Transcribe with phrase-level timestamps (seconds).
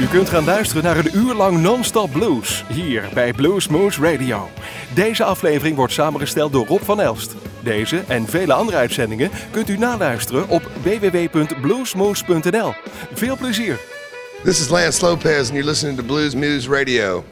[0.00, 4.48] U kunt gaan luisteren naar een uur lang non-stop blues hier bij Blues Moose Radio.
[4.94, 7.34] Deze aflevering wordt samengesteld door Rob van Elst.
[7.62, 12.74] Deze en vele andere uitzendingen kunt u naluisteren op www.bluesmoose.nl.
[13.14, 13.78] Veel plezier!
[14.44, 17.24] This is Lance Lopez, and you're listening to Blues Moose Radio.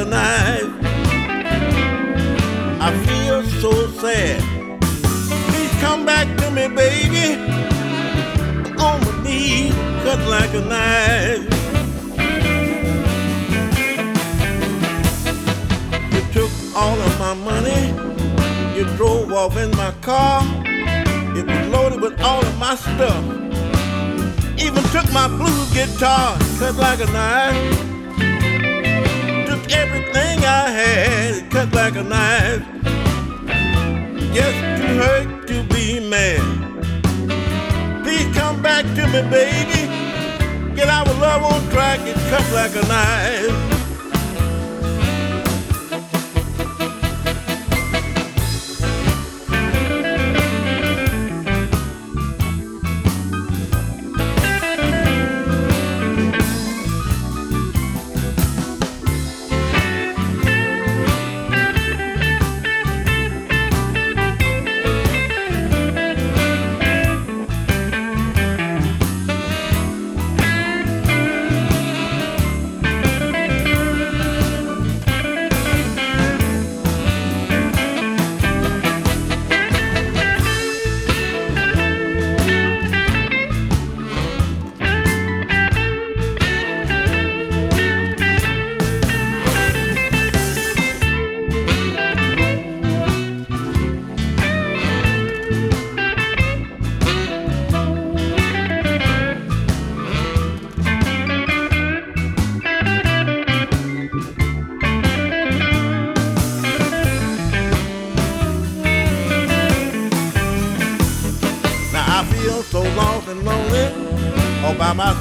[0.00, 0.64] recognize.
[2.80, 4.40] I feel so sad.
[5.48, 7.36] Please come back to me, baby.
[8.78, 11.44] On my knees, cut like a knife.
[16.12, 17.92] You took all of my money.
[18.76, 20.42] You drove off in my car.
[21.36, 23.24] It was loaded with all of my stuff.
[24.58, 27.89] Even took my blues guitar, cut like a knife.
[29.72, 32.64] Everything I had, cut like a knife.
[34.34, 36.42] Just too hurt to be mad.
[38.02, 39.86] Please come back to me, baby.
[40.74, 43.79] Get our love on track, it cut like a knife.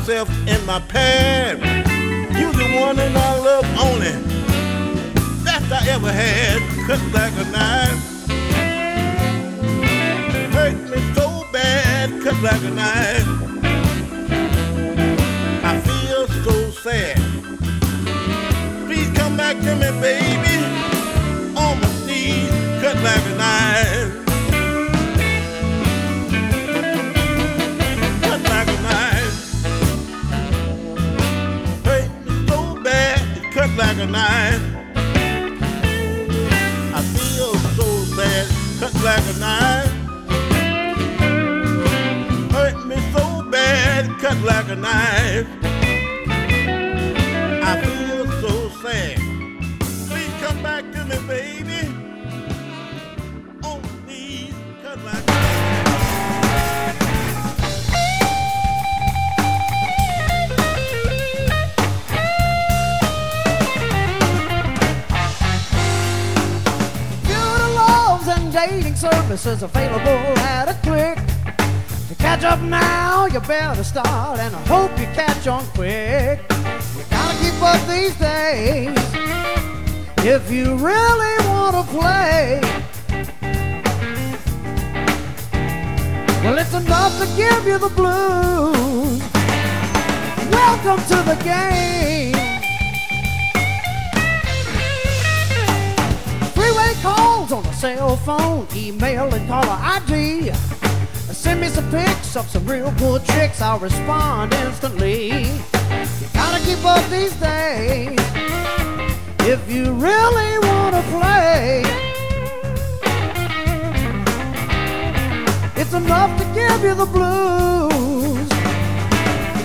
[0.10, 1.62] Myself in my past.
[2.38, 4.12] You the one that I love only.
[5.46, 8.02] Best I ever had, cut like a knife.
[10.54, 13.28] Hurt me so bad, cut like a knife.
[15.64, 17.18] I feel so sad.
[18.86, 20.58] Please come back to me, baby.
[21.56, 24.19] On my knees, cut like a knife.
[33.80, 34.62] Like a knife.
[36.94, 39.94] I feel so bad, cut like a knife.
[42.52, 45.59] Hurt me so bad, cut like a knife.
[69.00, 71.18] Services available at a click.
[72.10, 76.42] To catch up now, you better start, and I hope you catch on quick.
[76.98, 78.98] You gotta keep up these days
[80.26, 82.60] if you really wanna play.
[86.44, 89.22] Well, it's enough to give you the blues.
[90.52, 92.49] Welcome to the game.
[97.02, 100.52] Calls on the cell phone, email, and caller ID.
[101.32, 103.62] Send me some pics of some real cool tricks.
[103.62, 105.44] I'll respond instantly.
[105.44, 108.20] You gotta keep up these days
[109.48, 111.84] if you really wanna play.
[115.76, 118.50] It's enough to give you the blues.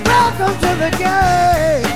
[0.05, 1.94] Welcome to the game.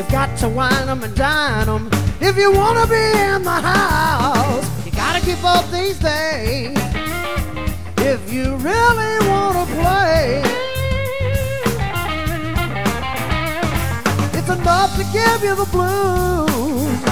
[0.00, 1.90] You've got to wine them and dine them
[2.22, 4.86] if you want to be in the house.
[4.86, 6.74] You got to keep up these days
[7.98, 10.40] if you really want to play.
[14.32, 17.02] It's enough to give you the blues.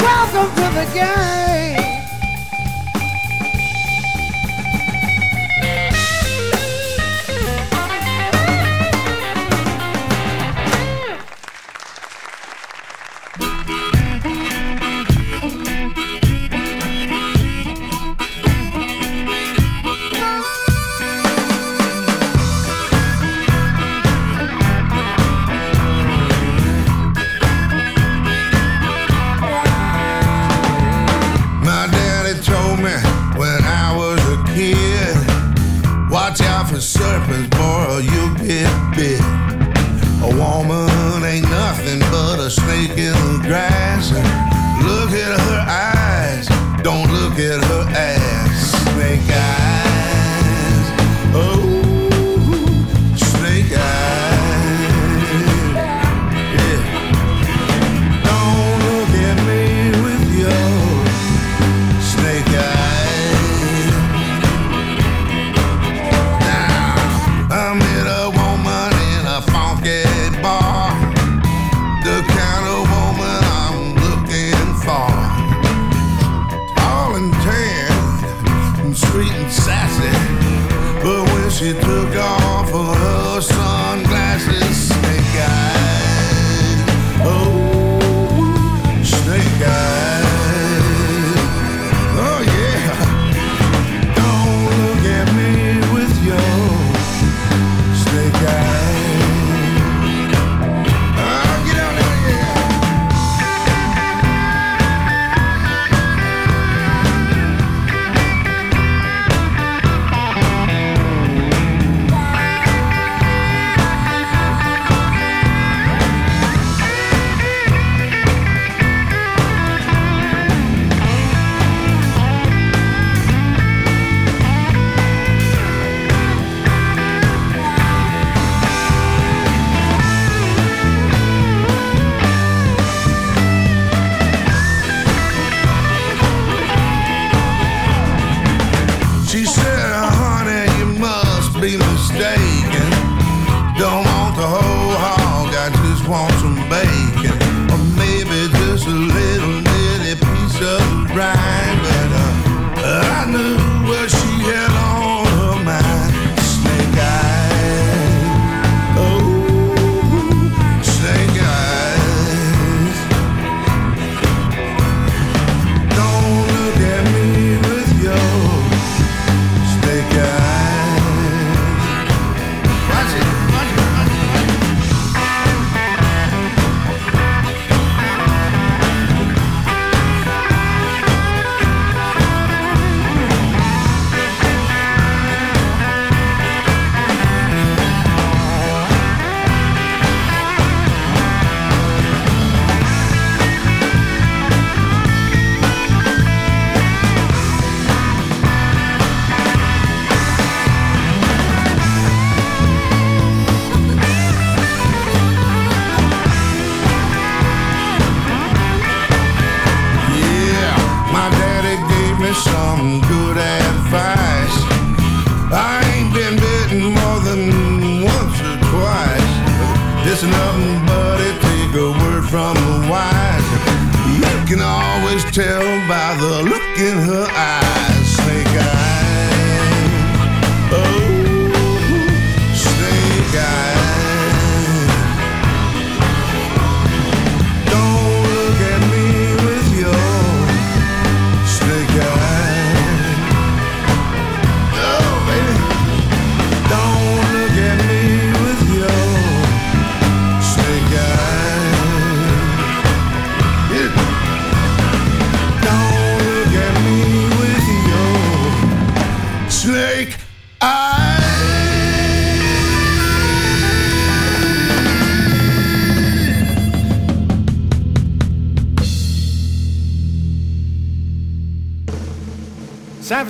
[0.00, 1.85] Welcome to the game.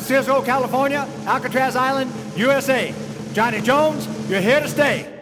[0.07, 2.95] Cicero, California, Alcatraz Island, USA.
[3.33, 5.13] Johnny Jones, you're here to stay.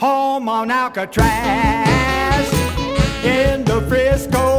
[0.00, 2.52] Home on Alcatraz
[3.24, 4.55] in the Frisco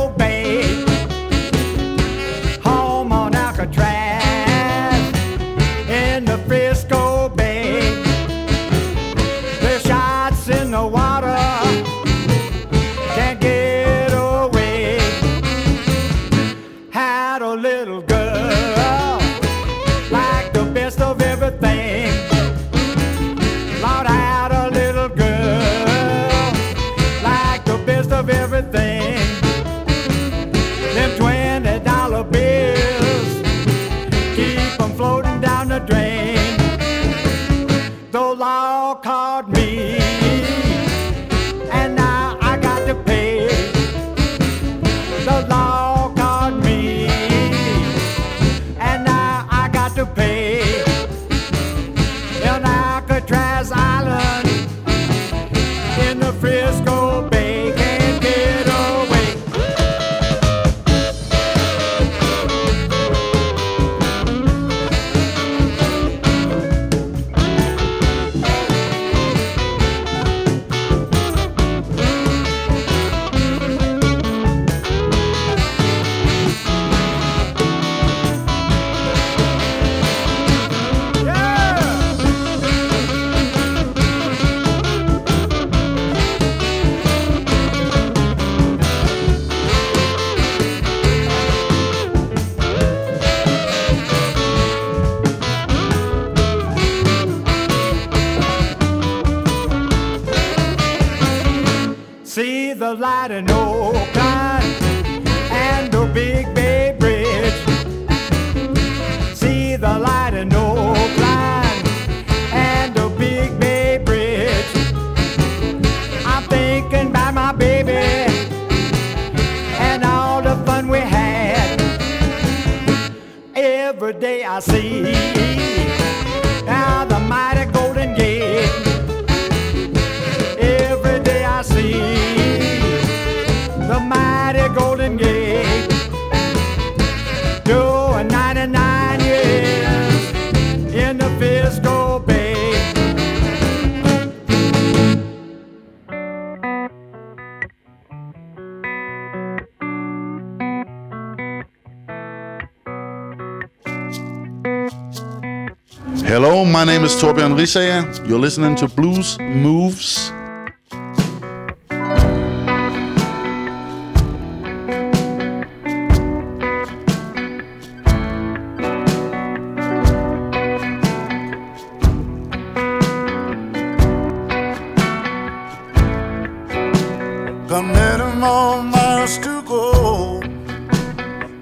[157.58, 158.06] Risager.
[158.30, 160.32] You're listening to Blues Moose.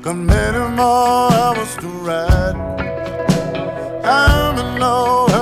[0.04, 2.56] Got many more hours to ride.
[4.04, 5.35] I'm in love.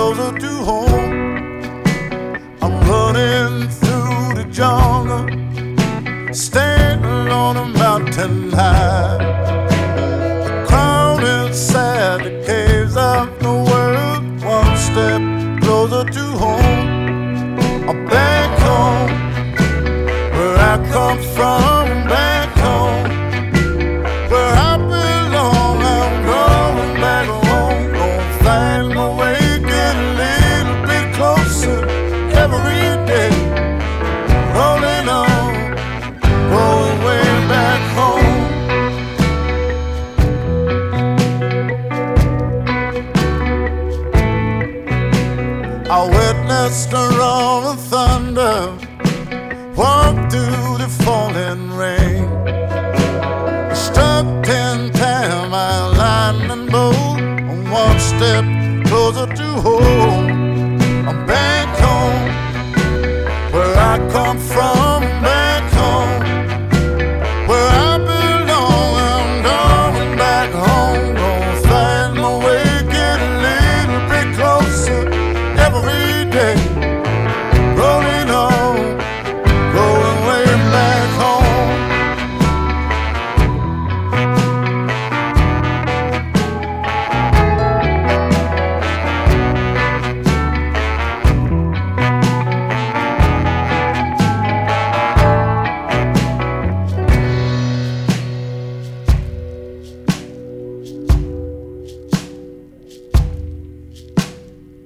[0.00, 1.12] closer to home.
[2.62, 5.26] I'm running through the jungle,
[6.32, 9.18] standing on a mountain high.
[10.66, 14.22] Crowded, inside the caves of the world.
[14.42, 15.20] One step
[15.62, 17.58] closer to home.
[17.90, 19.12] I'm back home,
[20.34, 21.69] where I come from.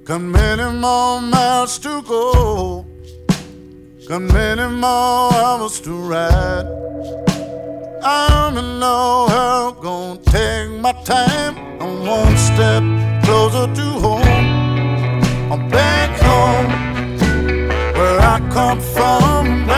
[0.05, 2.85] Got many more miles to go.
[4.07, 6.67] Got many more hours to ride.
[8.03, 11.57] I'm in no hurry, gonna take my time.
[11.81, 12.83] I'm one step
[13.23, 15.23] closer to home.
[15.51, 16.69] I'm back home,
[17.97, 19.74] where I come from.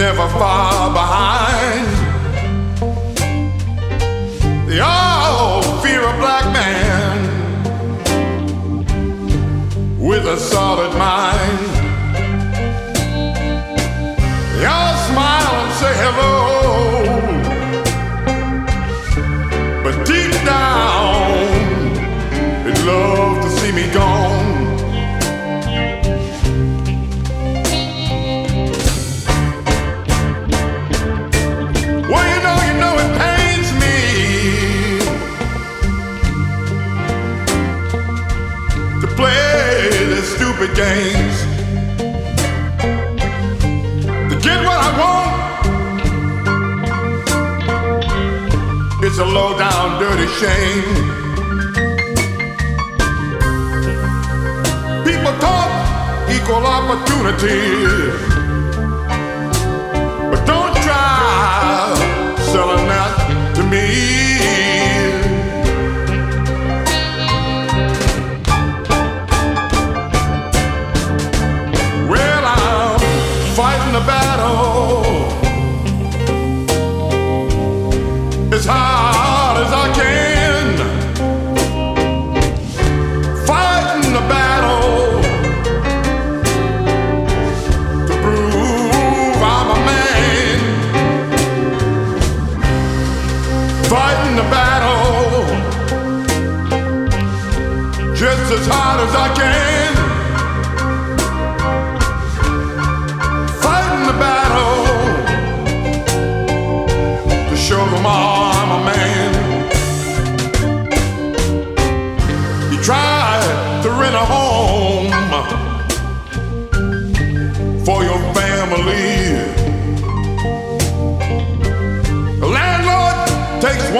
[0.00, 1.86] never far behind.
[4.66, 7.16] The all fear a black man
[9.98, 11.60] with a solid mind.
[14.56, 16.49] They all smile and say hello.
[40.74, 41.36] games
[44.30, 45.30] to get what I want.
[49.04, 50.84] It's a low down, dirty shame.
[55.04, 55.70] People talk
[56.36, 57.62] equal opportunity,
[60.30, 61.94] but don't try
[62.52, 63.12] selling that
[63.56, 64.29] to me.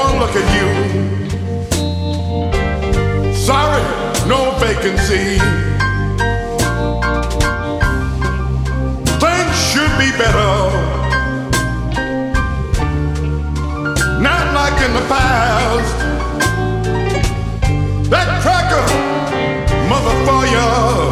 [0.01, 0.69] one look at you.
[3.35, 3.85] Sorry,
[4.33, 5.27] no vacancy.
[9.25, 10.53] Things should be better.
[14.29, 15.97] Not like in the past.
[18.13, 18.85] That cracker,
[19.91, 21.10] mother for you.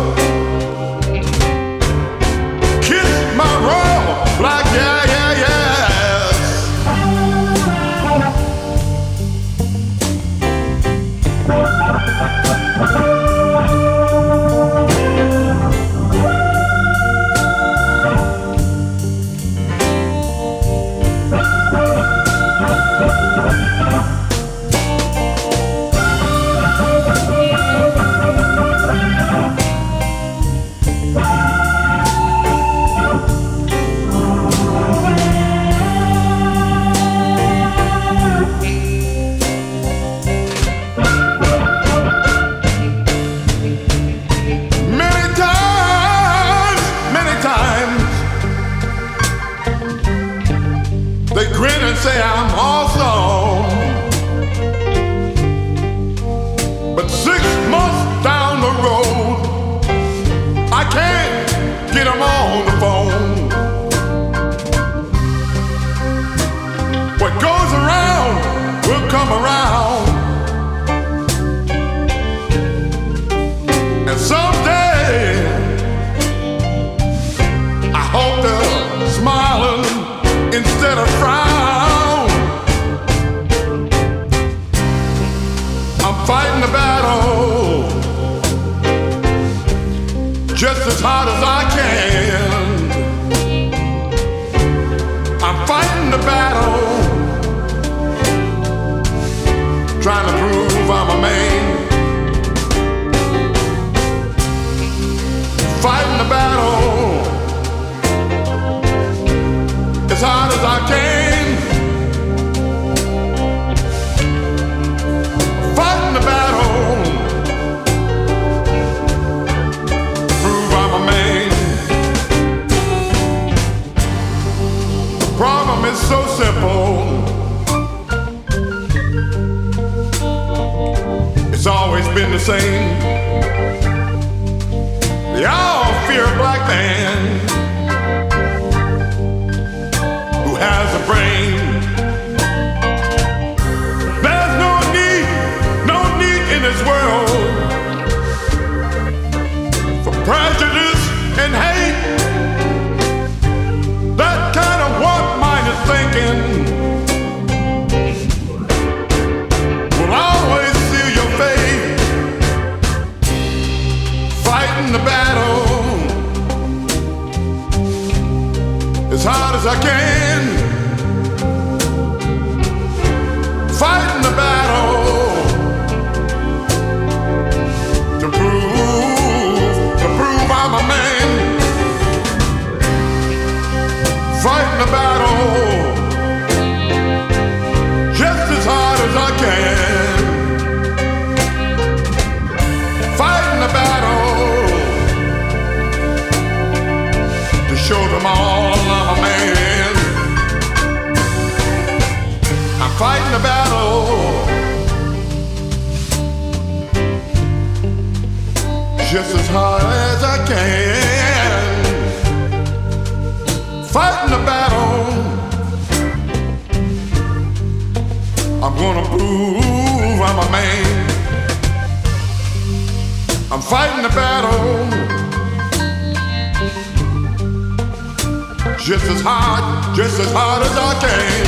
[229.99, 231.46] just as hard as I can,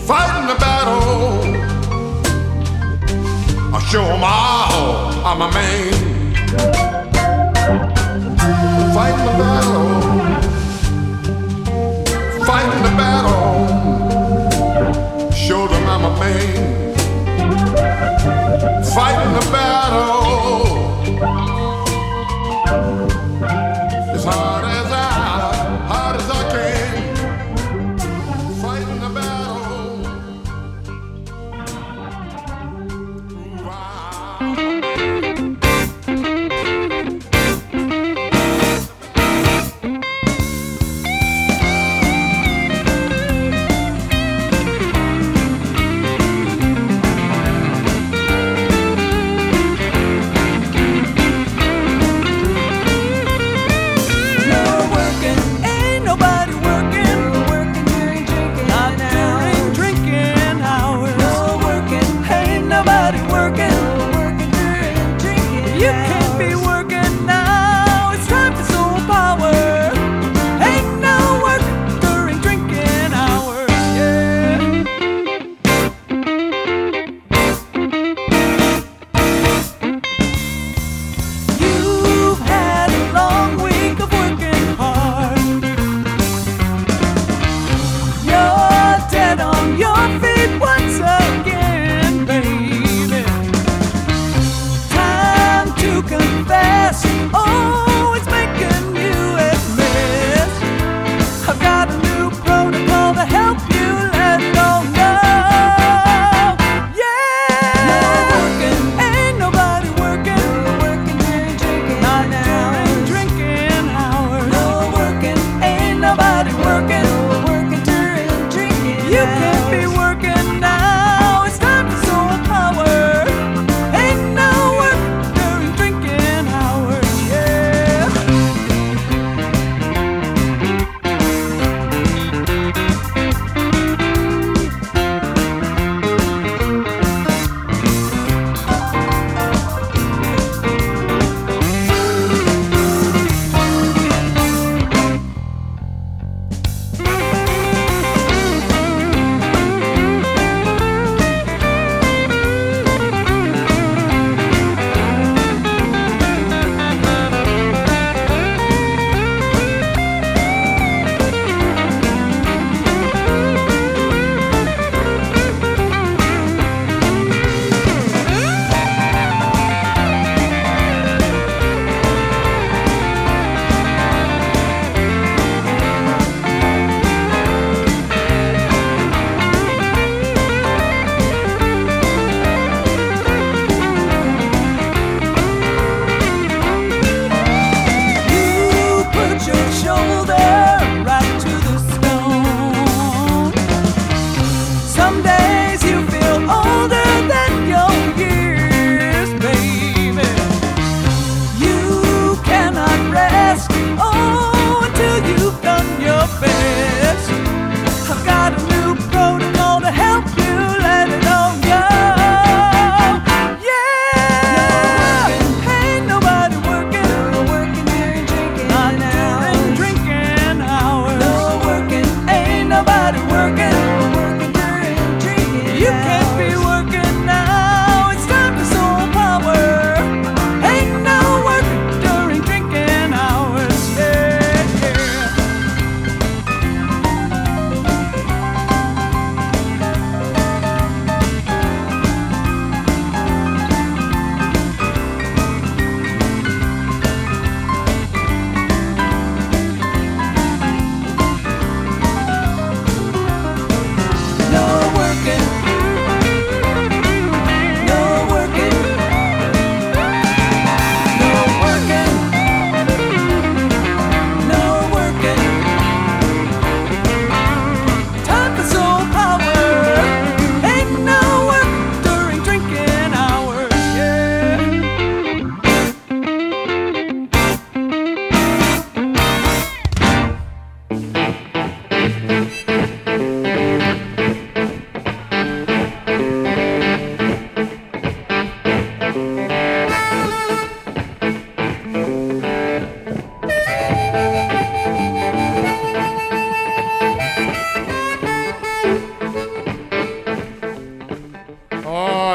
[0.00, 1.40] fighting the battle.
[3.74, 5.92] I show them all I'm a man,
[8.94, 9.88] fighting the battle,
[12.44, 13.48] fighting the battle.
[15.32, 16.94] Show them I'm a man,
[18.84, 20.17] fighting the battle.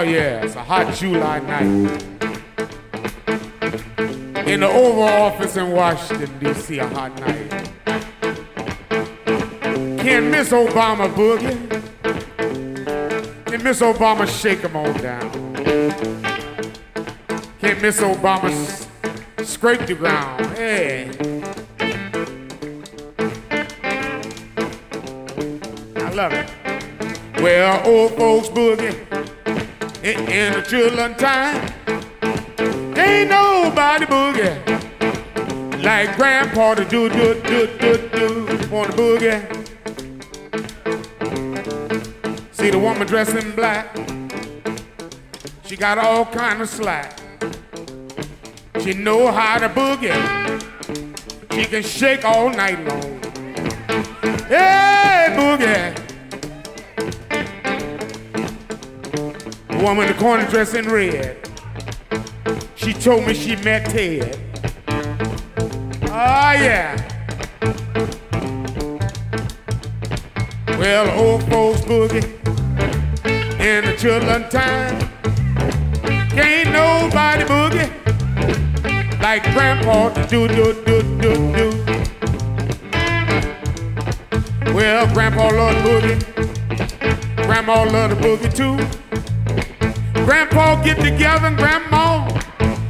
[0.03, 2.03] Oh, yeah, it's a hot July night.
[4.45, 7.49] In the Oval Office in Washington, D.C., a hot night.
[9.99, 11.55] Can Miss Obama boogie?
[13.45, 15.31] Can Miss Obama shake shake 'em all down?
[17.61, 18.87] Can Miss Obama s-
[19.45, 20.45] scrape the ground?
[20.57, 21.11] Hey.
[25.95, 26.49] I love it.
[27.41, 29.12] Well, old folks boogie
[30.03, 31.55] in, in the time.
[32.97, 34.73] Ain't nobody boogie
[35.81, 39.39] like Grandpa to do do do do do on the boogie.
[42.51, 43.95] See the woman dressed in black.
[45.65, 47.19] She got all kind of slack.
[48.81, 50.13] She know how to boogie.
[51.53, 53.21] She can shake all night long.
[54.49, 55.92] Hey, boogie.
[59.83, 61.37] Woman in the corner dressed in red.
[62.75, 64.39] She told me she met Ted.
[66.09, 66.95] Ah, yeah.
[70.79, 72.23] Well, old folks boogie
[73.59, 74.97] in the children time.
[76.29, 77.91] Can't nobody boogie
[79.21, 81.69] like Grandpa do do do do do.
[84.73, 87.45] Well, Grandpa loved boogie.
[87.45, 89.02] Grandma loved the boogie too.
[90.25, 92.25] Grandpa get together and Grandma,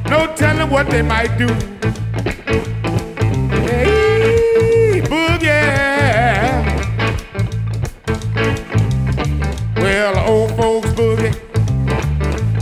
[0.07, 1.47] no telling what they might do.
[3.65, 5.49] Hey, boogie.
[9.77, 11.33] Well, old folks boogie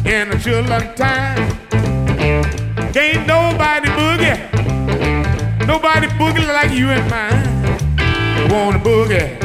[0.05, 1.39] in the children time.
[2.95, 8.49] Ain't nobody boogie, nobody boogie like you and mine.
[8.49, 9.40] Wanna boogie.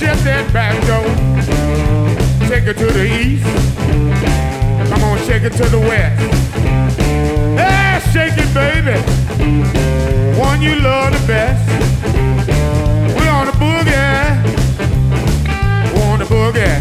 [0.00, 1.04] Shut that back door.
[2.48, 3.44] Take it to the east.
[4.88, 6.18] Come on, shake it to the west.
[7.60, 8.96] Hey, shake it, baby.
[10.40, 11.60] One you love the best.
[13.14, 14.40] We on the boogie.
[15.92, 16.80] We on the boogie.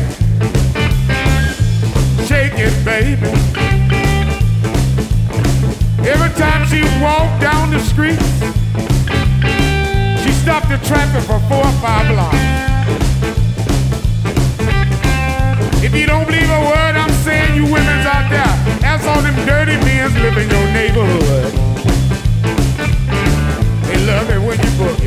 [2.26, 3.28] Shake it, baby.
[6.08, 8.22] Every time she walked down the street,
[10.24, 12.79] she stopped the traffic for four or five blocks.
[15.92, 19.34] If you don't believe a word I'm saying, you women's out there, that's all them
[19.48, 21.52] dirty men's live in your neighborhood.
[23.88, 24.99] They love it when you boogie.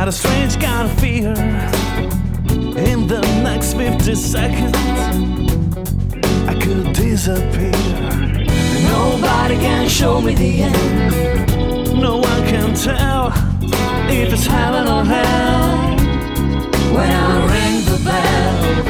[0.00, 1.28] Got a strange kind of fear
[2.88, 4.74] in the next 50 seconds.
[6.48, 7.70] I could disappear.
[8.88, 12.00] Nobody can show me the end.
[12.00, 13.26] No one can tell
[14.08, 15.96] if it's heaven or hell
[16.94, 18.89] when I ring the bell.